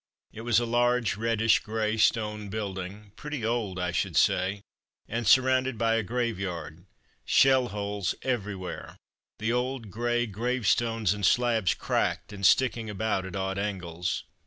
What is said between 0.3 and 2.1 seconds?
It was a large reddish grey